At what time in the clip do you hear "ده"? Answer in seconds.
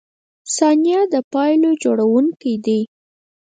2.65-2.79